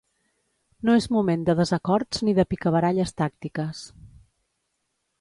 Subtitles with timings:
[0.89, 3.87] No és moment de desacords ni de picabaralles tàctiques.